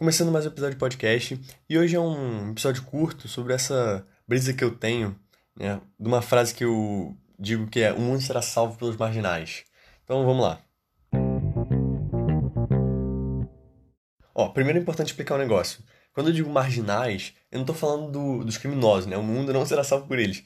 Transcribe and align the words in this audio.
Começando 0.00 0.32
mais 0.32 0.46
um 0.46 0.48
episódio 0.48 0.76
de 0.76 0.80
podcast, 0.80 1.38
e 1.68 1.78
hoje 1.78 1.94
é 1.94 2.00
um 2.00 2.52
episódio 2.52 2.82
curto 2.84 3.28
sobre 3.28 3.52
essa 3.52 4.02
brisa 4.26 4.54
que 4.54 4.64
eu 4.64 4.74
tenho, 4.74 5.14
né, 5.54 5.78
de 6.00 6.08
uma 6.08 6.22
frase 6.22 6.54
que 6.54 6.64
eu 6.64 7.14
digo 7.38 7.66
que 7.66 7.80
é: 7.80 7.92
O 7.92 8.00
mundo 8.00 8.22
será 8.22 8.40
salvo 8.40 8.78
pelos 8.78 8.96
marginais. 8.96 9.62
Então 10.02 10.24
vamos 10.24 10.42
lá. 10.42 10.62
Ó, 14.34 14.48
primeiro 14.48 14.78
é 14.78 14.80
importante 14.80 15.08
explicar 15.08 15.34
um 15.34 15.38
negócio. 15.38 15.84
Quando 16.14 16.28
eu 16.28 16.32
digo 16.32 16.48
marginais, 16.48 17.34
eu 17.52 17.58
não 17.58 17.64
estou 17.64 17.76
falando 17.76 18.10
do, 18.10 18.42
dos 18.42 18.56
criminosos, 18.56 19.04
né? 19.04 19.18
O 19.18 19.22
mundo 19.22 19.52
não 19.52 19.66
será 19.66 19.84
salvo 19.84 20.06
por 20.06 20.18
eles. 20.18 20.42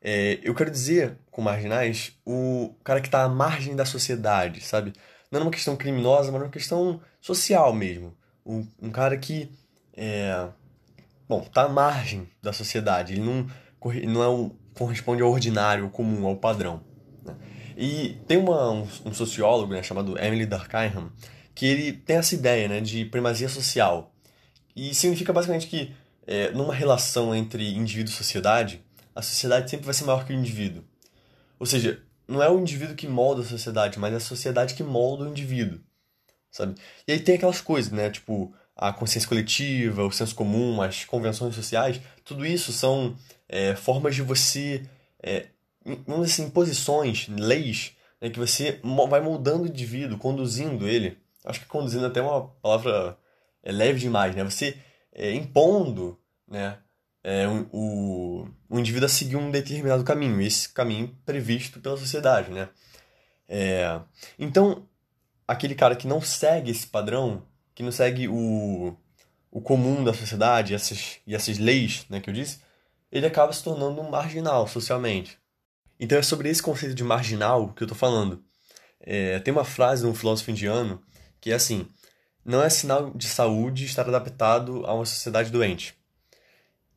É, 0.00 0.40
eu 0.42 0.54
quero 0.54 0.70
dizer, 0.70 1.18
com 1.30 1.42
marginais, 1.42 2.18
o 2.24 2.74
cara 2.82 3.02
que 3.02 3.08
está 3.08 3.22
à 3.22 3.28
margem 3.28 3.76
da 3.76 3.84
sociedade, 3.84 4.62
sabe? 4.62 4.94
Não 5.30 5.40
é 5.40 5.42
uma 5.42 5.50
questão 5.50 5.76
criminosa, 5.76 6.32
mas 6.32 6.40
é 6.40 6.44
uma 6.46 6.50
questão 6.50 7.02
social 7.20 7.70
mesmo. 7.74 8.16
Um, 8.44 8.66
um 8.80 8.90
cara 8.90 9.16
que 9.16 9.50
é, 9.96 10.48
bom, 11.28 11.40
tá 11.40 11.64
à 11.64 11.68
margem 11.68 12.28
da 12.42 12.52
sociedade. 12.52 13.14
Ele 13.14 13.22
não, 13.22 13.46
não 14.08 14.22
é 14.22 14.50
corresponde 14.74 15.22
ao 15.22 15.30
ordinário, 15.30 15.84
ao 15.84 15.90
comum, 15.90 16.26
ao 16.26 16.36
padrão. 16.36 16.82
Né? 17.24 17.34
E 17.76 18.18
tem 18.26 18.36
uma, 18.36 18.70
um, 18.70 18.88
um 19.04 19.14
sociólogo 19.14 19.72
né, 19.72 19.82
chamado 19.82 20.18
Emily 20.18 20.46
Durkheim 20.46 21.10
que 21.54 21.66
ele 21.66 21.92
tem 21.92 22.16
essa 22.16 22.34
ideia 22.34 22.68
né, 22.68 22.80
de 22.80 23.04
primazia 23.04 23.48
social. 23.48 24.12
E 24.74 24.92
significa 24.92 25.32
basicamente 25.32 25.68
que 25.68 25.94
é, 26.26 26.50
numa 26.50 26.74
relação 26.74 27.34
entre 27.34 27.74
indivíduo 27.74 28.12
e 28.12 28.16
sociedade, 28.16 28.84
a 29.14 29.22
sociedade 29.22 29.70
sempre 29.70 29.86
vai 29.86 29.94
ser 29.94 30.04
maior 30.04 30.24
que 30.24 30.32
o 30.32 30.36
indivíduo. 30.36 30.82
Ou 31.58 31.66
seja, 31.66 32.02
não 32.26 32.42
é 32.42 32.50
o 32.50 32.58
indivíduo 32.58 32.96
que 32.96 33.06
molda 33.06 33.42
a 33.42 33.44
sociedade, 33.44 33.98
mas 33.98 34.12
é 34.12 34.16
a 34.16 34.20
sociedade 34.20 34.74
que 34.74 34.82
molda 34.82 35.24
o 35.24 35.28
indivíduo, 35.28 35.80
sabe? 36.54 36.74
E 37.06 37.12
aí 37.12 37.20
tem 37.20 37.34
aquelas 37.34 37.60
coisas, 37.60 37.90
né? 37.90 38.10
Tipo, 38.10 38.54
a 38.76 38.92
consciência 38.92 39.28
coletiva, 39.28 40.04
o 40.04 40.12
senso 40.12 40.34
comum, 40.34 40.80
as 40.80 41.04
convenções 41.04 41.54
sociais, 41.54 42.00
tudo 42.24 42.46
isso 42.46 42.72
são 42.72 43.16
é, 43.48 43.74
formas 43.74 44.14
de 44.14 44.22
você, 44.22 44.82
é, 45.22 45.46
vamos 46.06 46.28
dizer 46.28 46.42
assim, 46.42 46.50
posições, 46.50 47.28
leis, 47.28 47.92
né, 48.20 48.30
que 48.30 48.38
você 48.38 48.80
vai 49.08 49.20
moldando 49.20 49.64
o 49.64 49.66
indivíduo, 49.66 50.18
conduzindo 50.18 50.88
ele. 50.88 51.18
Acho 51.44 51.60
que 51.60 51.66
conduzindo 51.66 52.04
é 52.04 52.08
até 52.08 52.22
uma 52.22 52.48
palavra 52.62 53.18
é, 53.62 53.72
leve 53.72 53.98
demais, 53.98 54.34
né? 54.34 54.44
Você 54.44 54.76
é, 55.12 55.32
impondo, 55.34 56.18
né? 56.48 56.78
é, 57.24 57.48
o, 57.72 58.46
o 58.68 58.78
indivíduo 58.78 59.06
a 59.06 59.08
seguir 59.08 59.36
um 59.36 59.50
determinado 59.50 60.04
caminho, 60.04 60.40
esse 60.42 60.68
caminho 60.68 61.16
previsto 61.24 61.80
pela 61.80 61.96
sociedade, 61.96 62.50
né? 62.50 62.68
É, 63.48 63.98
então, 64.38 64.86
aquele 65.46 65.74
cara 65.74 65.96
que 65.96 66.06
não 66.06 66.20
segue 66.20 66.70
esse 66.70 66.86
padrão, 66.86 67.42
que 67.74 67.82
não 67.82 67.92
segue 67.92 68.28
o, 68.28 68.96
o 69.50 69.60
comum 69.60 70.02
da 70.02 70.12
sociedade 70.12 70.74
essas, 70.74 71.18
e 71.26 71.34
essas 71.34 71.58
leis 71.58 72.06
né, 72.08 72.20
que 72.20 72.30
eu 72.30 72.34
disse, 72.34 72.60
ele 73.10 73.26
acaba 73.26 73.52
se 73.52 73.62
tornando 73.62 74.00
um 74.00 74.10
marginal 74.10 74.66
socialmente. 74.66 75.38
Então 75.98 76.18
é 76.18 76.22
sobre 76.22 76.48
esse 76.48 76.62
conceito 76.62 76.94
de 76.94 77.04
marginal 77.04 77.72
que 77.72 77.82
eu 77.82 77.86
estou 77.86 77.96
falando. 77.96 78.42
É, 79.00 79.38
tem 79.38 79.52
uma 79.52 79.64
frase 79.64 80.02
de 80.02 80.08
um 80.08 80.14
filósofo 80.14 80.50
indiano 80.50 81.00
que 81.40 81.52
é 81.52 81.54
assim: 81.54 81.86
não 82.44 82.62
é 82.62 82.68
sinal 82.68 83.10
de 83.10 83.28
saúde 83.28 83.84
estar 83.84 84.08
adaptado 84.08 84.84
a 84.86 84.94
uma 84.94 85.06
sociedade 85.06 85.50
doente. 85.50 85.94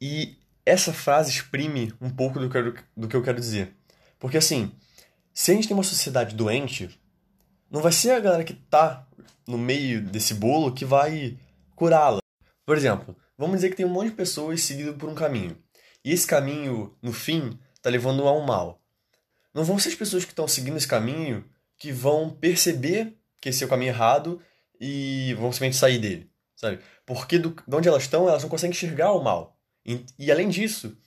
E 0.01 0.37
essa 0.65 0.91
frase 0.91 1.31
exprime 1.31 1.93
um 2.01 2.09
pouco 2.09 2.39
do 2.39 2.49
que, 2.49 2.57
eu, 2.57 2.73
do 2.95 3.07
que 3.07 3.15
eu 3.15 3.23
quero 3.23 3.39
dizer. 3.39 3.75
Porque 4.19 4.37
assim, 4.37 4.71
se 5.33 5.51
a 5.51 5.53
gente 5.53 5.67
tem 5.67 5.77
uma 5.77 5.83
sociedade 5.83 6.35
doente, 6.35 6.89
não 7.69 7.81
vai 7.81 7.91
ser 7.91 8.11
a 8.11 8.19
galera 8.19 8.43
que 8.43 8.53
tá 8.53 9.07
no 9.47 9.57
meio 9.57 10.01
desse 10.01 10.33
bolo 10.33 10.73
que 10.73 10.85
vai 10.85 11.37
curá-la. 11.75 12.19
Por 12.65 12.77
exemplo, 12.77 13.15
vamos 13.37 13.57
dizer 13.57 13.69
que 13.69 13.75
tem 13.75 13.85
um 13.85 13.89
monte 13.89 14.09
de 14.09 14.15
pessoas 14.15 14.61
seguindo 14.61 14.93
por 14.95 15.09
um 15.09 15.15
caminho. 15.15 15.57
E 16.03 16.11
esse 16.11 16.27
caminho, 16.27 16.95
no 17.01 17.13
fim, 17.13 17.57
tá 17.81 17.89
levando 17.89 18.27
a 18.27 18.33
um 18.33 18.45
mal. 18.45 18.81
Não 19.53 19.63
vão 19.63 19.79
ser 19.79 19.89
as 19.89 19.95
pessoas 19.95 20.25
que 20.25 20.31
estão 20.31 20.47
seguindo 20.47 20.77
esse 20.77 20.87
caminho 20.87 21.45
que 21.77 21.91
vão 21.91 22.29
perceber 22.29 23.17
que 23.39 23.49
esse 23.49 23.63
é 23.63 23.67
o 23.67 23.69
caminho 23.69 23.89
errado 23.89 24.41
e 24.79 25.33
vão 25.35 25.51
simplesmente 25.51 25.75
sair 25.77 25.99
dele, 25.99 26.29
sabe? 26.55 26.79
Porque 27.05 27.39
do, 27.39 27.55
de 27.67 27.75
onde 27.75 27.87
elas 27.87 28.03
estão, 28.03 28.27
elas 28.27 28.43
não 28.43 28.49
conseguem 28.49 28.71
enxergar 28.71 29.11
o 29.13 29.23
mal. 29.23 29.57
E, 29.85 30.05
e 30.19 30.31
além 30.31 30.49
disso, 30.49 30.97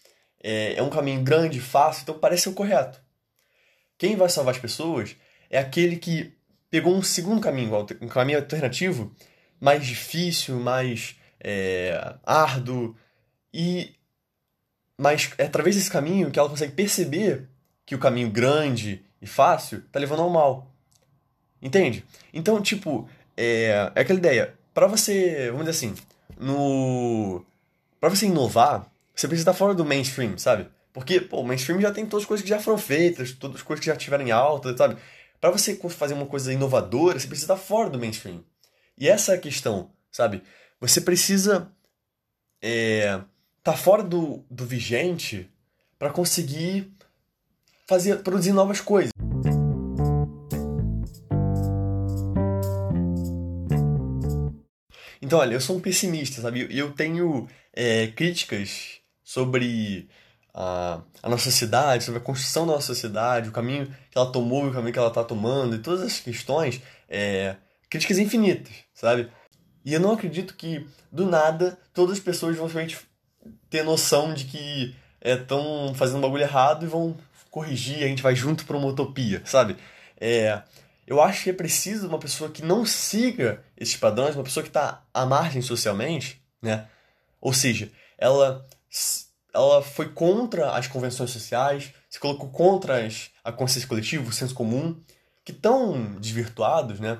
é, 0.42 0.74
é 0.74 0.82
um 0.82 0.90
caminho 0.90 1.22
grande, 1.22 1.60
fácil, 1.60 2.02
então 2.02 2.18
parece 2.18 2.44
ser 2.44 2.48
o 2.48 2.54
correto. 2.54 3.00
Quem 3.98 4.16
vai 4.16 4.28
salvar 4.28 4.54
as 4.54 4.60
pessoas 4.60 5.16
é 5.50 5.58
aquele 5.58 5.96
que 5.96 6.39
pegou 6.70 6.94
um 6.94 7.02
segundo 7.02 7.40
caminho, 7.40 7.86
um 8.00 8.08
caminho 8.08 8.38
alternativo, 8.38 9.12
mais 9.60 9.84
difícil, 9.84 10.58
mais 10.60 11.16
é, 11.42 12.14
árduo, 12.24 12.96
e 13.52 13.94
mas 14.96 15.32
é 15.38 15.44
através 15.44 15.76
desse 15.76 15.90
caminho 15.90 16.30
que 16.30 16.38
ela 16.38 16.48
consegue 16.48 16.74
perceber 16.74 17.48
que 17.86 17.94
o 17.94 17.98
caminho 17.98 18.30
grande 18.30 19.02
e 19.20 19.26
fácil 19.26 19.78
está 19.78 19.98
levando 19.98 20.20
ao 20.22 20.30
mal. 20.30 20.70
Entende? 21.60 22.04
Então, 22.32 22.60
tipo, 22.60 23.08
é, 23.36 23.90
é 23.94 24.00
aquela 24.02 24.18
ideia. 24.18 24.54
Para 24.74 24.86
você, 24.86 25.50
vamos 25.50 25.66
dizer 25.66 25.70
assim, 25.70 25.94
no 26.38 27.44
para 27.98 28.08
você 28.08 28.26
inovar, 28.26 28.90
você 29.14 29.26
precisa 29.26 29.50
estar 29.50 29.58
fora 29.58 29.74
do 29.74 29.84
mainstream, 29.84 30.38
sabe? 30.38 30.68
Porque, 30.92 31.20
pô, 31.20 31.40
o 31.40 31.44
mainstream 31.44 31.80
já 31.80 31.92
tem 31.92 32.06
todas 32.06 32.24
as 32.24 32.28
coisas 32.28 32.42
que 32.42 32.48
já 32.48 32.58
foram 32.58 32.78
feitas, 32.78 33.32
todas 33.32 33.56
as 33.56 33.62
coisas 33.62 33.80
que 33.80 33.90
já 33.90 33.94
estiveram 33.94 34.26
em 34.26 34.30
alta, 34.30 34.76
sabe? 34.76 34.96
Para 35.40 35.50
você 35.50 35.74
fazer 35.88 36.12
uma 36.12 36.26
coisa 36.26 36.52
inovadora, 36.52 37.18
você 37.18 37.26
precisa 37.26 37.54
estar 37.54 37.64
fora 37.64 37.88
do 37.88 37.98
mainstream. 37.98 38.44
E 38.98 39.08
essa 39.08 39.32
é 39.32 39.36
a 39.36 39.40
questão, 39.40 39.90
sabe? 40.12 40.42
Você 40.78 41.00
precisa 41.00 41.72
é, 42.60 43.22
estar 43.58 43.76
fora 43.78 44.02
do, 44.02 44.44
do 44.50 44.66
vigente 44.66 45.50
para 45.98 46.10
conseguir 46.10 46.92
fazer 47.88 48.22
produzir 48.22 48.52
novas 48.52 48.82
coisas. 48.82 49.10
Então, 55.22 55.38
olha, 55.38 55.54
eu 55.54 55.60
sou 55.60 55.76
um 55.76 55.80
pessimista, 55.80 56.42
sabe? 56.42 56.66
Eu 56.70 56.92
tenho 56.92 57.48
é, 57.72 58.08
críticas 58.08 59.00
sobre 59.24 60.06
a, 60.54 61.00
a 61.22 61.28
nossa 61.28 61.44
sociedade, 61.44 62.04
sobre 62.04 62.20
a 62.20 62.24
construção 62.24 62.66
da 62.66 62.74
nossa 62.74 62.88
sociedade, 62.88 63.48
o 63.48 63.52
caminho 63.52 63.86
que 64.10 64.18
ela 64.18 64.30
tomou, 64.30 64.66
o 64.66 64.72
caminho 64.72 64.92
que 64.92 64.98
ela 64.98 65.08
está 65.08 65.24
tomando, 65.24 65.76
e 65.76 65.78
todas 65.78 66.02
as 66.02 66.18
questões, 66.18 66.80
é, 67.08 67.56
críticas 67.88 68.18
infinitas, 68.18 68.72
sabe? 68.94 69.30
E 69.84 69.94
eu 69.94 70.00
não 70.00 70.12
acredito 70.12 70.54
que, 70.54 70.86
do 71.10 71.26
nada, 71.26 71.78
todas 71.94 72.18
as 72.18 72.22
pessoas 72.22 72.56
vão 72.56 72.66
realmente 72.66 72.98
ter 73.68 73.82
noção 73.82 74.34
de 74.34 74.44
que 74.44 74.94
estão 75.22 75.90
é, 75.90 75.94
fazendo 75.94 76.18
um 76.18 76.22
bagulho 76.22 76.42
errado 76.42 76.84
e 76.84 76.88
vão 76.88 77.16
corrigir, 77.50 78.04
a 78.04 78.08
gente 78.08 78.22
vai 78.22 78.34
junto 78.34 78.64
para 78.64 78.76
uma 78.76 78.86
utopia, 78.86 79.42
sabe? 79.44 79.76
É, 80.20 80.62
eu 81.06 81.20
acho 81.20 81.44
que 81.44 81.50
é 81.50 81.52
preciso 81.52 82.06
uma 82.06 82.18
pessoa 82.18 82.50
que 82.50 82.62
não 82.62 82.86
siga 82.86 83.64
esses 83.76 83.96
padrões, 83.96 84.36
uma 84.36 84.44
pessoa 84.44 84.62
que 84.62 84.68
está 84.68 85.02
à 85.12 85.26
margem 85.26 85.60
socialmente, 85.60 86.40
né? 86.62 86.86
Ou 87.40 87.52
seja, 87.52 87.90
ela, 88.18 88.64
ela 89.52 89.82
foi 89.82 90.08
contra 90.08 90.72
as 90.72 90.86
convenções 90.86 91.30
sociais, 91.30 91.92
se 92.08 92.18
colocou 92.18 92.48
contra 92.50 93.04
as, 93.04 93.30
a 93.44 93.52
consciência 93.52 93.88
coletiva, 93.88 94.28
o 94.28 94.32
senso 94.32 94.54
comum, 94.54 95.00
que 95.44 95.52
estão 95.52 96.16
desvirtuados, 96.18 97.00
né? 97.00 97.18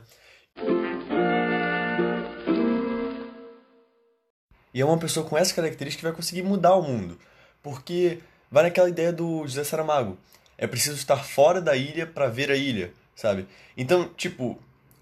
E 4.72 4.80
é 4.80 4.84
uma 4.84 4.98
pessoa 4.98 5.26
com 5.26 5.36
essa 5.36 5.54
característica 5.54 6.00
que 6.00 6.06
vai 6.06 6.14
conseguir 6.14 6.42
mudar 6.42 6.76
o 6.76 6.82
mundo. 6.82 7.18
Porque 7.62 8.20
vai 8.50 8.62
naquela 8.64 8.88
ideia 8.88 9.12
do 9.12 9.46
José 9.46 9.64
Saramago. 9.64 10.16
É 10.56 10.66
preciso 10.66 10.96
estar 10.96 11.16
fora 11.16 11.60
da 11.60 11.74
ilha 11.76 12.06
para 12.06 12.28
ver 12.28 12.50
a 12.50 12.56
ilha, 12.56 12.92
sabe? 13.16 13.48
Então, 13.76 14.08
tipo, 14.16 14.58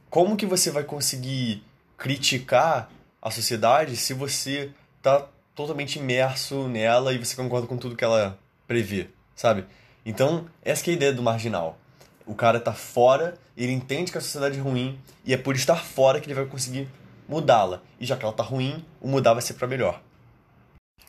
como 0.08 0.36
que 0.36 0.46
você 0.46 0.70
vai 0.70 0.84
conseguir 0.84 1.62
criticar 1.96 2.90
a 3.20 3.30
sociedade 3.30 3.96
se 3.96 4.14
você 4.14 4.70
tá 5.02 5.28
totalmente 5.58 5.98
imerso 5.98 6.68
nela 6.68 7.12
e 7.12 7.18
você 7.18 7.34
concorda 7.34 7.66
com 7.66 7.76
tudo 7.76 7.96
que 7.96 8.04
ela 8.04 8.38
prevê, 8.64 9.08
sabe? 9.34 9.64
Então, 10.06 10.46
essa 10.64 10.88
é 10.88 10.92
a 10.92 10.94
ideia 10.94 11.12
do 11.12 11.20
marginal. 11.20 11.76
O 12.24 12.32
cara 12.32 12.60
tá 12.60 12.72
fora, 12.72 13.36
ele 13.56 13.72
entende 13.72 14.12
que 14.12 14.18
a 14.18 14.20
sociedade 14.20 14.56
é 14.56 14.62
ruim 14.62 14.96
e 15.24 15.34
é 15.34 15.36
por 15.36 15.56
estar 15.56 15.74
fora 15.74 16.20
que 16.20 16.28
ele 16.28 16.34
vai 16.34 16.46
conseguir 16.46 16.88
mudá-la. 17.28 17.82
E 17.98 18.06
já 18.06 18.16
que 18.16 18.24
ela 18.24 18.32
tá 18.32 18.44
ruim, 18.44 18.84
o 19.00 19.08
mudar 19.08 19.32
vai 19.32 19.42
ser 19.42 19.54
para 19.54 19.66
melhor. 19.66 20.00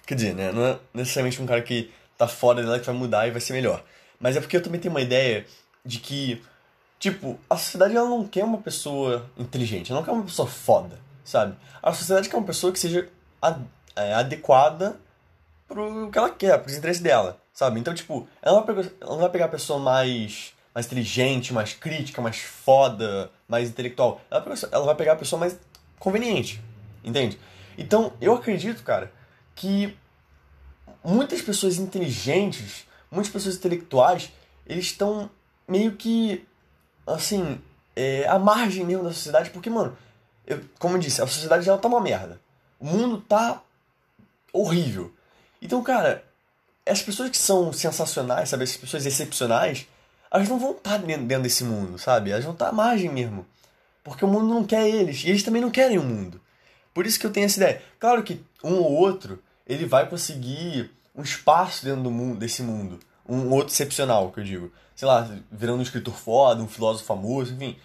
Quer 0.08 0.16
dizer, 0.16 0.34
né? 0.34 0.52
Não 0.52 0.66
é 0.66 0.80
necessariamente 0.96 1.40
um 1.40 1.46
cara 1.46 1.62
que 1.62 1.92
tá 2.18 2.28
fora 2.28 2.64
dela 2.64 2.80
que 2.80 2.88
vai 2.88 2.96
mudar 2.96 3.28
e 3.28 3.32
vai 3.32 3.42
ser 3.42 3.54
melhor. 3.54 3.84
Mas 4.20 4.36
é 4.36 4.42
porque 4.42 4.58
eu 4.58 4.64
também 4.64 4.82
tenho 4.82 4.92
uma 4.92 5.02
ideia 5.02 5.46
de 5.86 6.00
que, 6.00 6.42
tipo, 6.98 7.40
a 7.48 7.56
sociedade 7.56 7.96
ela 7.96 8.10
não 8.10 8.28
quer 8.28 8.46
uma 8.46 8.58
pessoa 8.58 9.30
inteligente, 9.38 9.92
ela 9.92 10.00
não 10.00 10.06
quer 10.06 10.12
uma 10.12 10.24
pessoa 10.24 10.48
foda, 10.48 11.00
sabe? 11.24 11.56
A 11.84 11.94
sociedade 11.94 12.28
quer 12.28 12.38
uma 12.38 12.48
pessoa 12.48 12.74
que 12.74 12.80
seja 12.80 13.08
é, 13.96 14.14
adequada 14.14 15.00
pro 15.68 16.10
que 16.12 16.18
ela 16.18 16.30
quer, 16.30 16.58
pros 16.60 16.76
interesses 16.76 17.02
dela, 17.02 17.40
sabe? 17.54 17.80
Então, 17.80 17.94
tipo, 17.94 18.28
ela 18.42 18.58
não 18.58 18.66
vai 18.66 18.76
pegar, 18.76 18.92
ela 19.02 19.12
não 19.12 19.22
vai 19.22 19.30
pegar 19.30 19.46
a 19.46 19.50
pessoa 19.50 19.80
mais, 19.80 20.54
mais 20.74 20.86
inteligente, 20.88 21.54
mais 21.54 21.74
crítica, 21.74 22.22
mais 22.22 22.40
foda, 22.40 23.30
mais 23.48 23.70
intelectual. 23.70 24.20
Ela, 24.32 24.44
ela 24.72 24.86
vai 24.86 24.96
pegar 24.96 25.14
a 25.14 25.18
pessoa 25.18 25.40
mais 25.40 25.58
conveniente, 26.00 26.62
entende? 27.04 27.40
Então, 27.78 28.14
eu 28.20 28.34
acredito, 28.34 28.84
cara, 28.84 29.12
que 29.56 29.96
muitas 31.04 31.42
pessoas 31.42 31.78
inteligentes, 31.78 32.86
muitas 33.12 33.32
pessoas 33.32 33.56
intelectuais, 33.56 34.32
eles 34.66 34.86
estão 34.86 35.30
meio 35.68 35.94
que, 35.94 36.46
assim, 37.06 37.62
é, 37.96 38.28
à 38.28 38.40
margem 38.40 38.86
mesmo 38.86 39.04
da 39.04 39.14
sociedade, 39.14 39.50
porque, 39.52 39.70
mano, 39.70 39.98
eu, 40.46 40.62
como 40.80 40.96
eu 40.96 41.00
disse, 41.00 41.22
a 41.22 41.28
sociedade 41.28 41.66
já 41.66 41.78
tá 41.78 41.88
uma 41.88 42.02
merda. 42.02 42.42
O 42.80 42.86
mundo 42.86 43.22
tá 43.22 43.62
horrível. 44.54 45.14
Então, 45.62 45.82
cara, 45.84 46.24
as 46.86 47.02
pessoas 47.02 47.30
que 47.30 47.38
são 47.38 47.72
sensacionais, 47.72 48.50
sabe, 48.50 48.64
as 48.64 48.78
pessoas 48.78 49.06
excepcionais, 49.06 49.88
elas 50.32 50.48
não 50.48 50.60
vão 50.60 50.72
estar 50.72 50.92
tá 50.92 50.98
dentro, 50.98 51.26
dentro 51.26 51.44
desse 51.44 51.64
mundo, 51.64 51.98
sabe? 51.98 52.32
Elas 52.32 52.44
vão 52.44 52.54
estar 52.54 52.66
tá 52.66 52.72
à 52.72 52.74
margem 52.74 53.10
mesmo. 53.10 53.46
Porque 54.04 54.26
o 54.26 54.28
mundo 54.28 54.48
não 54.48 54.64
quer 54.64 54.88
eles. 54.88 55.24
E 55.24 55.30
eles 55.30 55.44
também 55.44 55.62
não 55.62 55.70
querem 55.70 55.98
o 55.98 56.04
mundo. 56.04 56.40
Por 56.94 57.06
isso 57.06 57.20
que 57.20 57.26
eu 57.26 57.32
tenho 57.32 57.46
essa 57.46 57.58
ideia. 57.58 57.82
Claro 58.00 58.24
que 58.24 58.42
um 58.64 58.76
ou 58.76 58.92
outro, 58.92 59.42
ele 59.68 59.86
vai 59.86 60.08
conseguir 60.08 60.92
um 61.16 61.22
espaço 61.22 61.86
dentro 61.86 62.04
do 62.04 62.12
mundo, 62.12 62.40
desse 62.40 62.64
mundo. 62.64 63.00
Um 63.28 63.52
outro 63.52 63.74
excepcional, 63.74 64.32
que 64.32 64.40
eu 64.40 64.44
digo. 64.44 64.72
Sei 64.96 65.08
lá, 65.08 65.30
virando 65.52 65.80
um 65.80 65.84
escritor 65.84 66.16
foda, 66.16 66.62
um 66.62 66.68
filósofo 66.68 67.06
famoso, 67.06 67.54
enfim. 67.54 67.78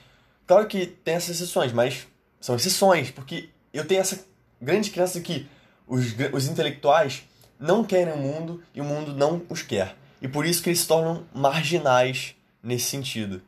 Claro 0.46 0.66
que 0.66 0.86
tem 0.86 1.14
essas 1.14 1.36
exceções, 1.36 1.72
mas 1.72 2.06
são 2.40 2.56
exceções, 2.56 3.10
porque 3.10 3.48
eu 3.72 3.86
tenho 3.86 4.00
essa 4.00 4.24
grande 4.60 4.90
crença 4.90 5.18
de 5.18 5.24
que 5.24 5.48
os, 5.86 6.14
os 6.32 6.48
intelectuais 6.48 7.24
não 7.58 7.84
querem 7.84 8.12
o 8.12 8.18
mundo 8.18 8.62
e 8.74 8.80
o 8.80 8.84
mundo 8.84 9.14
não 9.14 9.42
os 9.48 9.62
quer. 9.62 9.96
E 10.20 10.28
por 10.28 10.46
isso 10.46 10.62
que 10.62 10.70
eles 10.70 10.80
se 10.80 10.88
tornam 10.88 11.24
marginais 11.34 12.34
nesse 12.62 12.86
sentido. 12.86 13.42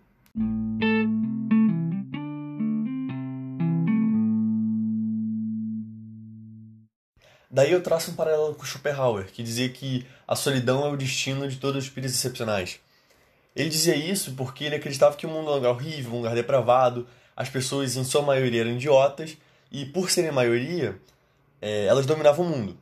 Daí 7.56 7.72
eu 7.72 7.82
traço 7.82 8.10
um 8.10 8.14
paralelo 8.14 8.54
com 8.54 8.66
Schopenhauer, 8.66 9.32
que 9.32 9.42
dizia 9.42 9.66
que 9.70 10.06
a 10.28 10.36
solidão 10.36 10.84
é 10.84 10.90
o 10.90 10.96
destino 10.96 11.48
de 11.48 11.56
todos 11.56 11.78
os 11.78 11.84
espíritos 11.84 12.14
excepcionais. 12.14 12.78
Ele 13.54 13.70
dizia 13.70 13.96
isso 13.96 14.34
porque 14.34 14.64
ele 14.64 14.74
acreditava 14.74 15.16
que 15.16 15.24
o 15.24 15.30
mundo 15.30 15.48
é 15.48 15.52
um 15.52 15.54
lugar 15.54 15.70
horrível, 15.70 16.12
um 16.12 16.16
lugar 16.16 16.34
depravado, 16.34 17.08
as 17.34 17.48
pessoas 17.48 17.96
em 17.96 18.04
sua 18.04 18.20
maioria 18.20 18.60
eram 18.60 18.72
idiotas, 18.72 19.38
e 19.72 19.86
por 19.86 20.10
serem 20.10 20.32
maioria, 20.32 21.00
é, 21.60 21.86
elas 21.86 22.06
dominavam 22.06 22.44
o 22.44 22.48
mundo. 22.48 22.76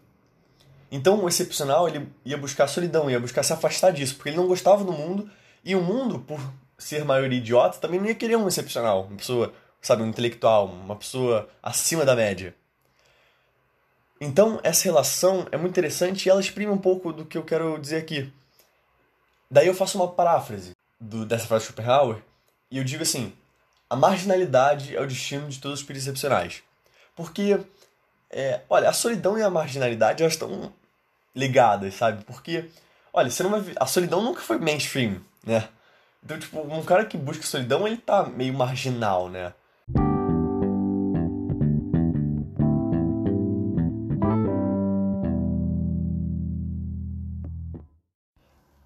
Então 0.90 1.24
o 1.24 1.28
excepcional 1.28 1.88
ele 1.88 2.08
ia 2.24 2.36
buscar 2.36 2.68
solidão, 2.68 3.10
ia 3.10 3.18
buscar 3.18 3.42
se 3.42 3.52
afastar 3.52 3.90
disso, 3.90 4.14
porque 4.16 4.30
ele 4.30 4.36
não 4.36 4.46
gostava 4.46 4.84
do 4.84 4.92
mundo, 4.92 5.28
e 5.64 5.74
o 5.74 5.80
mundo, 5.80 6.20
por 6.20 6.40
ser 6.78 7.04
maioria 7.04 7.38
idiota, 7.38 7.78
também 7.78 7.98
não 7.98 8.06
ia 8.06 8.14
querer 8.14 8.36
um 8.36 8.46
excepcional, 8.46 9.04
uma 9.04 9.16
pessoa, 9.16 9.52
sabe, 9.80 10.02
um 10.02 10.08
intelectual, 10.08 10.66
uma 10.66 10.96
pessoa 10.96 11.48
acima 11.62 12.04
da 12.04 12.14
média. 12.14 12.54
Então, 14.20 14.60
essa 14.62 14.84
relação 14.84 15.46
é 15.50 15.56
muito 15.56 15.72
interessante 15.72 16.26
e 16.26 16.30
ela 16.30 16.40
exprime 16.40 16.70
um 16.70 16.78
pouco 16.78 17.12
do 17.12 17.24
que 17.24 17.36
eu 17.36 17.42
quero 17.42 17.78
dizer 17.78 17.96
aqui. 17.96 18.32
Daí 19.50 19.66
eu 19.66 19.74
faço 19.74 19.98
uma 19.98 20.08
paráfrase 20.08 20.72
do, 21.00 21.26
dessa 21.26 21.46
frase 21.46 21.64
de 21.64 21.72
Schopenhauer 21.72 22.22
e 22.70 22.78
eu 22.78 22.84
digo 22.84 23.02
assim: 23.02 23.32
a 23.88 23.96
marginalidade 23.96 24.96
é 24.96 25.00
o 25.00 25.06
destino 25.06 25.48
de 25.48 25.60
todos 25.60 25.78
os 25.78 25.80
espíritos 25.80 26.06
excepcionais. 26.06 26.62
Porque, 27.14 27.60
é, 28.30 28.60
olha, 28.68 28.88
a 28.88 28.92
solidão 28.92 29.38
e 29.38 29.42
a 29.42 29.50
marginalidade 29.50 30.22
elas 30.22 30.34
estão 30.34 30.72
ligadas, 31.34 31.94
sabe? 31.94 32.24
Porque, 32.24 32.68
olha, 33.12 33.30
você 33.30 33.42
não 33.42 33.50
vai 33.50 33.74
a 33.76 33.86
solidão 33.86 34.22
nunca 34.22 34.40
foi 34.40 34.58
mainstream, 34.58 35.20
né? 35.44 35.68
Então, 36.24 36.38
tipo, 36.38 36.60
um 36.60 36.84
cara 36.84 37.04
que 37.04 37.18
busca 37.18 37.44
solidão, 37.44 37.86
ele 37.86 37.98
tá 37.98 38.24
meio 38.24 38.54
marginal, 38.54 39.28
né? 39.28 39.52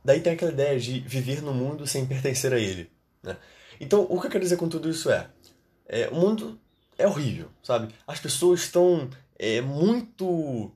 Daí 0.08 0.20
tem 0.20 0.32
aquela 0.32 0.50
ideia 0.50 0.80
de 0.80 1.00
viver 1.00 1.42
no 1.42 1.52
mundo 1.52 1.86
sem 1.86 2.06
pertencer 2.06 2.50
a 2.54 2.58
ele. 2.58 2.90
Né? 3.22 3.36
Então, 3.78 4.06
o 4.08 4.18
que 4.18 4.26
eu 4.26 4.30
quero 4.30 4.42
dizer 4.42 4.56
com 4.56 4.66
tudo 4.66 4.88
isso 4.88 5.10
é, 5.10 5.28
é 5.86 6.08
o 6.08 6.14
mundo 6.14 6.58
é 6.96 7.06
horrível, 7.06 7.50
sabe? 7.62 7.94
As 8.06 8.18
pessoas 8.18 8.60
estão 8.60 9.10
é, 9.38 9.60
muito 9.60 10.72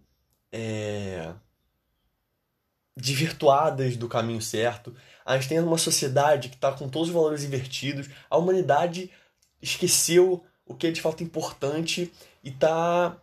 é, 0.52 1.32
desvirtuadas 2.96 3.96
do 3.96 4.08
caminho 4.08 4.40
certo. 4.40 4.94
A 5.24 5.36
gente 5.36 5.48
tem 5.48 5.60
uma 5.60 5.78
sociedade 5.78 6.48
que 6.48 6.54
está 6.54 6.72
com 6.72 6.88
todos 6.88 7.08
os 7.08 7.14
valores 7.14 7.42
invertidos. 7.42 8.08
A 8.30 8.36
humanidade 8.36 9.10
esqueceu 9.60 10.44
o 10.64 10.74
que 10.74 10.86
é 10.86 10.90
de 10.90 11.00
fato 11.00 11.22
importante 11.22 12.12
e 12.42 12.50
está 12.50 13.16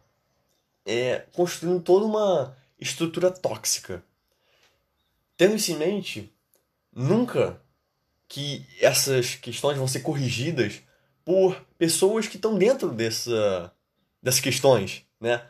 é, 0.86 1.26
construindo 1.34 1.82
toda 1.82 2.06
uma 2.06 2.58
estrutura 2.80 3.32
tóxica. 3.32 4.04
Tendo 5.38 5.56
isso 5.56 5.72
em 5.72 5.78
mente, 5.78 6.34
nunca 6.92 7.62
que 8.28 8.66
essas 8.80 9.36
questões 9.36 9.78
vão 9.78 9.88
ser 9.88 10.02
corrigidas 10.02 10.82
por 11.24 11.66
pessoas 11.78 12.28
que 12.28 12.36
estão 12.36 12.58
dentro 12.58 12.92
dessa, 12.92 13.74
dessas 14.22 14.40
questões, 14.40 15.04
né? 15.20 15.42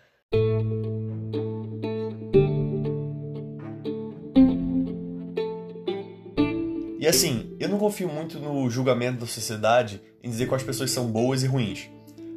E 7.00 7.08
assim, 7.08 7.56
eu 7.60 7.70
não 7.70 7.78
confio 7.78 8.10
muito 8.10 8.40
no 8.40 8.70
julgamento 8.70 9.22
da 9.22 9.26
sociedade 9.26 10.02
em 10.22 10.30
dizer 10.30 10.48
quais 10.48 10.64
pessoas 10.64 10.92
são 10.92 11.08
boas 11.08 11.44
e 11.44 11.48
ruins. 11.48 11.90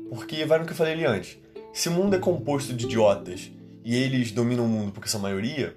Porque 0.08 0.44
vai 0.44 0.58
no 0.58 0.64
que 0.64 0.72
eu 0.72 0.76
falei 0.76 0.92
ali 0.92 1.04
antes. 1.04 1.36
Se 1.72 1.88
o 1.88 1.92
mundo 1.92 2.14
é 2.14 2.18
composto 2.18 2.72
de 2.72 2.84
idiotas 2.84 3.50
e 3.84 3.96
eles 3.96 4.30
dominam 4.30 4.64
o 4.64 4.68
mundo 4.68 4.92
porque 4.92 5.08
são 5.08 5.20
maioria, 5.20 5.76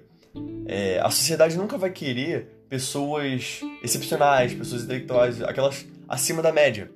é, 0.66 1.00
a 1.00 1.10
sociedade 1.10 1.56
nunca 1.56 1.76
vai 1.76 1.90
querer 1.90 2.64
pessoas 2.68 3.60
excepcionais, 3.82 4.54
pessoas 4.54 4.84
intelectuais, 4.84 5.42
aquelas 5.42 5.84
acima 6.08 6.42
da 6.42 6.52
média. 6.52 6.90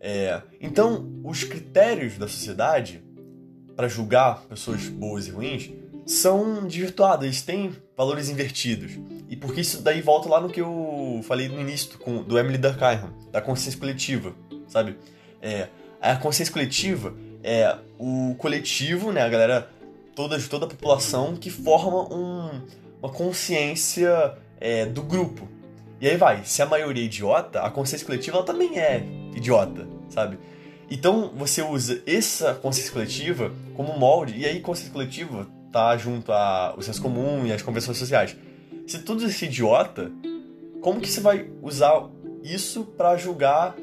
É, 0.00 0.40
então, 0.60 1.20
os 1.22 1.44
critérios 1.44 2.16
da 2.16 2.26
sociedade 2.26 3.04
para 3.76 3.86
julgar 3.86 4.42
pessoas 4.48 4.88
boas 4.88 5.26
e 5.26 5.30
ruins 5.30 5.70
são 6.06 6.66
desvirtuados, 6.66 7.24
eles 7.24 7.42
têm 7.42 7.72
valores 7.96 8.28
invertidos. 8.28 8.92
E 9.28 9.36
porque 9.36 9.60
isso 9.60 9.80
daí 9.82 10.00
volta 10.00 10.28
lá 10.28 10.40
no 10.40 10.48
que 10.48 10.60
eu 10.60 11.20
falei 11.24 11.48
no 11.48 11.60
início 11.60 11.98
com, 11.98 12.22
do 12.22 12.38
Emily 12.38 12.58
Durkheim, 12.58 13.10
da 13.30 13.40
consciência 13.40 13.78
coletiva, 13.78 14.34
sabe? 14.66 14.96
É, 15.40 15.68
a 16.00 16.16
consciência 16.16 16.52
coletiva 16.52 17.14
é 17.44 17.76
o 17.98 18.34
coletivo, 18.38 19.12
né, 19.12 19.22
a 19.22 19.28
galera 19.28 19.70
toda, 20.14 20.38
toda 20.40 20.66
a 20.66 20.68
população 20.68 21.36
que 21.36 21.50
forma 21.50 22.12
um, 22.12 22.60
uma 23.00 23.12
consciência 23.12 24.36
é, 24.58 24.86
do 24.86 25.02
grupo. 25.02 25.48
E 26.00 26.08
aí 26.08 26.16
vai, 26.16 26.44
se 26.44 26.62
a 26.62 26.66
maioria 26.66 27.02
é 27.02 27.06
idiota, 27.06 27.60
a 27.60 27.70
consciência 27.70 28.06
coletiva 28.06 28.38
ela 28.38 28.46
também 28.46 28.78
é 28.78 29.04
idiota, 29.34 29.88
sabe? 30.08 30.38
Então 30.90 31.32
você 31.36 31.62
usa 31.62 32.02
essa 32.06 32.54
consciência 32.54 32.92
coletiva 32.92 33.52
como 33.74 33.98
molde, 33.98 34.38
e 34.38 34.44
aí 34.44 34.60
consciência 34.60 34.92
coletiva 34.92 35.46
tá 35.70 35.96
junto 35.96 36.32
ao 36.32 36.82
senso 36.82 37.00
comum 37.00 37.46
e 37.46 37.52
às 37.52 37.62
convenções 37.62 37.96
sociais. 37.96 38.36
Se 38.86 38.98
tudo 38.98 39.24
é 39.24 39.44
idiota, 39.44 40.10
como 40.80 41.00
que 41.00 41.08
você 41.08 41.20
vai 41.20 41.48
usar 41.62 42.08
isso 42.42 42.84
para 42.84 43.16
julgar 43.16 43.76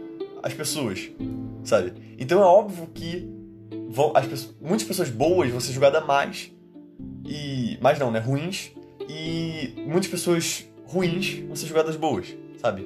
as 0.44 0.54
pessoas, 0.54 1.10
sabe? 1.64 1.94
Então 2.20 2.42
é 2.42 2.46
óbvio 2.46 2.88
que 2.94 3.30
vão, 3.90 4.12
as 4.16 4.26
pessoas, 4.26 4.56
muitas 4.60 4.86
pessoas 4.86 5.10
boas 5.10 5.50
vão 5.50 5.60
ser 5.60 5.72
julgadas 5.72 6.06
mais 6.06 6.52
e 7.26 7.78
mais 7.82 7.98
não, 8.00 8.12
né, 8.12 8.20
ruins 8.20 8.72
e 9.08 9.74
muitas 9.88 10.08
pessoas 10.08 10.66
ruins 10.86 11.40
vão 11.46 11.56
ser 11.56 11.68
julgadas 11.68 11.96
boas, 11.96 12.36
sabe? 12.62 12.86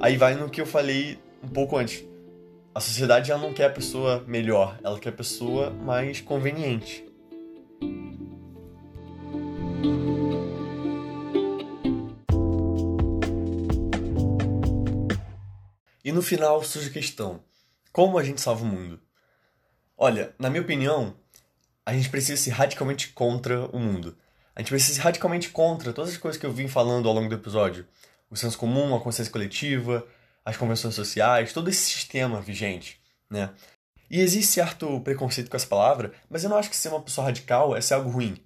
Aí 0.00 0.16
vai 0.16 0.34
no 0.34 0.48
que 0.48 0.60
eu 0.60 0.66
falei 0.66 1.18
um 1.42 1.48
pouco 1.48 1.76
antes. 1.76 2.04
A 2.74 2.80
sociedade 2.80 3.30
ela 3.30 3.40
não 3.40 3.52
quer 3.52 3.66
a 3.66 3.70
pessoa 3.70 4.24
melhor, 4.26 4.78
ela 4.82 4.98
quer 4.98 5.10
a 5.10 5.12
pessoa 5.12 5.70
mais 5.70 6.20
conveniente. 6.20 7.04
E 16.04 16.10
no 16.10 16.22
final 16.22 16.62
surge 16.64 16.88
a 16.88 16.92
questão: 16.92 17.40
como 17.92 18.18
a 18.18 18.24
gente 18.24 18.40
salva 18.40 18.64
o 18.64 18.66
mundo? 18.66 19.00
Olha, 19.96 20.34
na 20.38 20.48
minha 20.48 20.62
opinião, 20.62 21.14
a 21.84 21.92
gente 21.92 22.08
precisa 22.08 22.40
ser 22.40 22.50
radicalmente 22.50 23.08
contra 23.08 23.66
o 23.66 23.78
mundo. 23.78 24.16
A 24.54 24.60
gente 24.60 24.70
precisa 24.70 24.94
ser 24.94 25.00
radicalmente 25.00 25.50
contra 25.50 25.92
todas 25.92 26.10
as 26.10 26.16
coisas 26.16 26.40
que 26.40 26.46
eu 26.46 26.52
vim 26.52 26.68
falando 26.68 27.08
ao 27.08 27.14
longo 27.14 27.28
do 27.28 27.34
episódio. 27.34 27.86
O 28.30 28.36
senso 28.36 28.58
comum, 28.58 28.94
a 28.94 29.00
consciência 29.00 29.32
coletiva, 29.32 30.06
as 30.44 30.56
convenções 30.56 30.94
sociais, 30.94 31.52
todo 31.52 31.70
esse 31.70 31.84
sistema 31.84 32.40
vigente, 32.40 33.00
né? 33.30 33.50
E 34.10 34.20
existe 34.20 34.52
certo 34.52 35.00
preconceito 35.00 35.50
com 35.50 35.56
essa 35.56 35.66
palavra, 35.66 36.12
mas 36.28 36.44
eu 36.44 36.50
não 36.50 36.58
acho 36.58 36.68
que 36.68 36.76
ser 36.76 36.88
uma 36.88 37.00
pessoa 37.00 37.26
radical 37.26 37.74
é 37.74 37.80
ser 37.80 37.94
algo 37.94 38.10
ruim. 38.10 38.36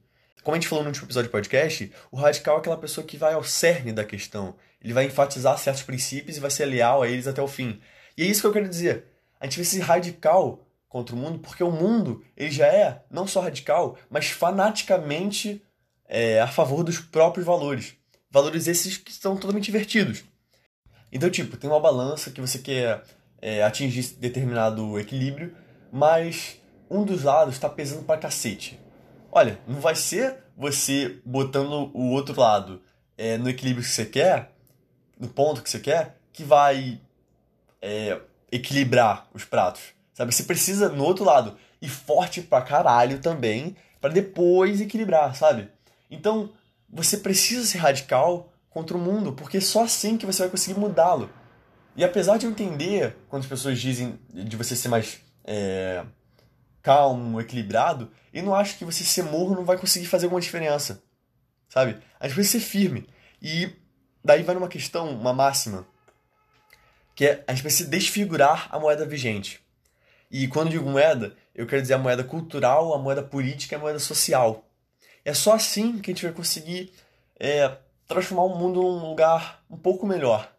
Como 0.45 0.55
a 0.55 0.61
gente 0.61 0.69
falou 0.69 0.85
no 0.85 0.91
último 0.91 1.07
episódio 1.07 1.29
do 1.29 1.33
podcast, 1.33 1.93
o 2.13 2.17
radical 2.17 2.57
é 2.57 2.59
aquela 2.61 2.77
pessoa 2.77 3.05
que 3.05 3.17
vai 3.17 3.35
ao 3.35 3.43
cerne 3.43 3.93
da 3.93 4.05
questão. 4.05 4.55
Ele 4.81 4.93
vai 4.93 5.05
enfatizar 5.05 5.59
certos 5.59 5.83
princípios 5.83 6.37
e 6.37 6.41
vai 6.41 6.53
ser 6.53 6.67
leal 6.67 7.03
a 7.03 7.09
eles 7.09 7.27
até 7.27 7.43
o 7.43 7.49
fim. 7.49 7.81
E 8.17 8.23
é 8.23 8.27
isso 8.27 8.43
que 8.43 8.47
eu 8.47 8.53
quero 8.53 8.69
dizer. 8.69 9.07
A 9.41 9.47
gente 9.47 9.57
precisa 9.57 9.83
ser 9.83 9.89
radical 9.89 10.65
contra 10.89 11.17
o 11.17 11.19
mundo, 11.19 11.41
porque 11.41 11.65
o 11.65 11.73
mundo 11.73 12.25
ele 12.37 12.53
já 12.53 12.69
é 12.69 13.03
não 13.11 13.27
só 13.27 13.41
radical, 13.41 13.99
mas 14.09 14.31
fanaticamente 14.31 15.61
é, 16.07 16.41
a 16.41 16.47
favor 16.47 16.85
dos 16.85 17.01
próprios 17.01 17.45
valores. 17.45 17.97
Valores 18.31 18.69
esses 18.69 18.97
que 18.97 19.11
estão 19.11 19.37
totalmente 19.37 19.69
invertidos. 19.69 20.23
Então, 21.17 21.31
tipo, 21.31 21.57
tem 21.57 21.71
uma 21.71 21.81
balança 21.81 22.31
que 22.31 22.43
você 22.43 22.59
quer 22.59 23.03
é, 23.41 23.63
atingir 23.63 24.17
determinado 24.19 25.01
equilíbrio, 25.01 25.57
mas 25.91 26.61
um 26.91 27.05
dos 27.07 27.23
lados 27.23 27.55
está 27.55 27.71
pesando 27.71 28.05
pra 28.05 28.19
cacete. 28.19 28.79
Olha, 29.33 29.59
não 29.67 29.81
vai 29.81 29.95
ser 29.95 30.45
você 30.55 31.19
botando 31.25 31.91
o 31.95 32.11
outro 32.11 32.39
lado 32.39 32.83
é, 33.17 33.39
no 33.39 33.49
equilíbrio 33.49 33.83
que 33.83 33.91
você 33.91 34.05
quer, 34.05 34.53
no 35.19 35.27
ponto 35.27 35.63
que 35.63 35.71
você 35.71 35.81
quer, 35.81 36.19
que 36.35 36.45
vai 36.45 37.01
é, 37.81 38.21
equilibrar 38.53 39.27
os 39.33 39.43
pratos. 39.43 39.85
Sabe? 40.13 40.35
Você 40.35 40.43
precisa, 40.43 40.91
no 40.91 41.03
outro 41.03 41.25
lado, 41.25 41.57
ir 41.81 41.89
forte 41.89 42.43
pra 42.43 42.61
caralho 42.61 43.21
também, 43.21 43.75
para 44.03 44.13
depois 44.13 44.83
equilibrar, 44.83 45.35
sabe? 45.35 45.71
Então, 46.11 46.51
você 46.91 47.17
precisa 47.17 47.65
ser 47.65 47.79
radical 47.79 48.53
contra 48.77 48.95
o 48.95 49.01
mundo, 49.01 49.33
porque 49.33 49.59
só 49.59 49.85
assim 49.85 50.19
que 50.19 50.27
você 50.27 50.43
vai 50.43 50.51
conseguir 50.51 50.79
mudá-lo. 50.79 51.31
E 51.97 52.05
apesar 52.05 52.37
de 52.37 52.45
eu 52.45 52.51
entender 52.51 53.17
quando 53.27 53.41
as 53.41 53.49
pessoas 53.49 53.81
dizem 53.81 54.21
de 54.29 54.55
você 54.55 54.77
ser 54.77 54.89
mais 54.89 55.19
é, 55.47 56.05
calmo, 56.83 57.41
equilibrado, 57.41 58.11
eu 58.35 58.43
não 58.43 58.55
acho 58.55 58.77
que 58.77 58.85
você 58.85 59.03
ser 59.03 59.23
morro 59.23 59.55
não 59.55 59.65
vai 59.65 59.79
conseguir 59.79 60.05
fazer 60.05 60.27
alguma 60.27 60.43
diferença. 60.43 61.03
Sabe? 61.71 61.97
Gente 62.21 62.35
precisa 62.35 62.59
ser 62.59 62.61
firme. 62.61 63.09
E 63.41 63.71
daí 64.23 64.43
vai 64.43 64.55
numa 64.55 64.69
questão, 64.69 65.09
uma 65.09 65.33
máxima, 65.33 65.87
que 67.15 67.25
é 67.25 67.45
a 67.49 67.53
gente 67.53 67.63
precisa 67.63 67.89
desfigurar 67.89 68.69
a 68.71 68.79
moeda 68.79 69.07
vigente. 69.07 69.59
E 70.31 70.47
quando 70.49 70.69
digo 70.69 70.87
moeda, 70.87 71.35
eu 71.55 71.67
quero 71.67 71.81
dizer 71.81 71.95
a 71.95 71.99
moeda 71.99 72.23
cultural, 72.23 72.93
a 72.93 72.99
moeda 72.99 73.23
política 73.23 73.75
a 73.77 73.79
moeda 73.79 73.99
social. 73.99 74.69
É 75.25 75.33
só 75.33 75.55
assim 75.55 75.99
que 75.99 76.11
a 76.11 76.13
gente 76.15 76.27
vai 76.27 76.35
conseguir 76.35 76.93
é, 77.41 77.75
transformar 78.07 78.45
o 78.45 78.59
mundo 78.59 78.83
num 78.83 79.09
lugar 79.09 79.63
um 79.71 79.77
pouco 79.77 80.07
melhor. 80.07 80.53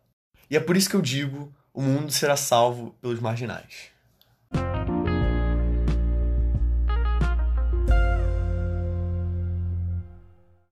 E 0.50 0.56
é 0.56 0.60
por 0.60 0.78
isso 0.78 0.90
que 0.90 0.96
eu 0.96 1.02
digo: 1.02 1.54
o 1.74 1.82
mundo 1.82 2.12
será 2.12 2.36
salvo 2.36 2.96
pelos 3.02 3.20
marginais. 3.20 3.92